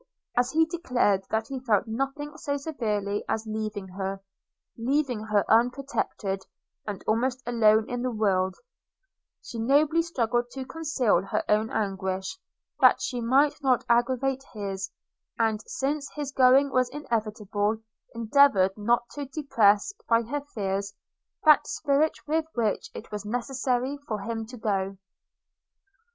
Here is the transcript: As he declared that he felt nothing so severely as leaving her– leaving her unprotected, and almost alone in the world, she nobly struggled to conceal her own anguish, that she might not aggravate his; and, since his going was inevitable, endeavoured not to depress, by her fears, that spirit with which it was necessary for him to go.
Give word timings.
As 0.35 0.49
he 0.49 0.65
declared 0.65 1.25
that 1.29 1.49
he 1.49 1.59
felt 1.59 1.85
nothing 1.85 2.35
so 2.35 2.57
severely 2.57 3.23
as 3.29 3.45
leaving 3.45 3.87
her– 3.89 4.19
leaving 4.79 5.25
her 5.25 5.45
unprotected, 5.47 6.41
and 6.87 7.03
almost 7.05 7.43
alone 7.45 7.87
in 7.87 8.01
the 8.01 8.09
world, 8.09 8.55
she 9.43 9.59
nobly 9.59 10.01
struggled 10.01 10.49
to 10.53 10.65
conceal 10.65 11.21
her 11.21 11.43
own 11.47 11.69
anguish, 11.69 12.35
that 12.79 12.99
she 12.99 13.21
might 13.21 13.61
not 13.61 13.85
aggravate 13.87 14.43
his; 14.55 14.89
and, 15.37 15.61
since 15.67 16.09
his 16.15 16.31
going 16.31 16.71
was 16.71 16.89
inevitable, 16.89 17.77
endeavoured 18.15 18.75
not 18.75 19.07
to 19.11 19.25
depress, 19.25 19.93
by 20.09 20.23
her 20.23 20.41
fears, 20.55 20.95
that 21.43 21.67
spirit 21.67 22.17
with 22.25 22.47
which 22.55 22.89
it 22.95 23.11
was 23.11 23.23
necessary 23.23 23.99
for 24.07 24.17
him 24.21 24.47
to 24.47 24.57
go. 24.57 24.97